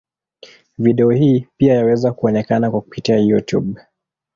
[0.77, 3.81] Video hii pia yaweza kuonekana kwa kupitia Youtube.